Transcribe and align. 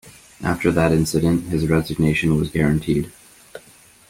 After 0.41 0.71
that 0.71 0.91
incident, 0.93 1.49
his 1.49 1.67
resignation 1.67 2.35
was 2.35 2.49
guaranteed. 2.49 3.11